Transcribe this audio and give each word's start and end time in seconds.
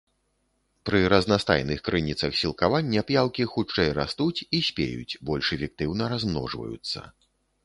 Пры 0.89 1.01
разнастайных 1.13 1.83
крыніцах 1.89 2.31
сілкавання 2.39 3.03
п'яўкі 3.11 3.47
хутчэй 3.53 3.93
растуць 3.99 4.45
і 4.55 4.63
спеюць, 4.69 5.19
больш 5.33 5.45
эфектыўна 5.61 6.03
размножваюцца. 6.17 6.99